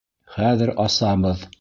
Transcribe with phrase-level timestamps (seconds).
[0.37, 1.49] Хәҙер асабыҙ!..